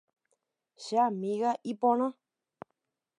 Che 0.83 0.95
amiga 1.07 1.51
iporã. 1.71 2.07